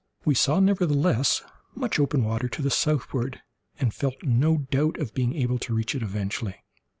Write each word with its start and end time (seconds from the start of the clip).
We 0.25 0.33
saw, 0.33 0.59
nevertheless, 0.59 1.43
much 1.75 1.99
open 1.99 2.23
water 2.23 2.47
to 2.49 2.61
the 2.63 2.71
southward, 2.71 3.41
and 3.79 3.93
felt 3.93 4.15
no 4.23 4.57
doubt 4.71 4.97
of 4.97 5.13
being 5.13 5.35
able 5.35 5.59
to 5.59 5.75
reach 5.75 5.93
it 5.93 6.01
eventually. 6.01 6.55